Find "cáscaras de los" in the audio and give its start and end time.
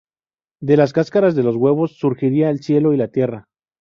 0.93-1.55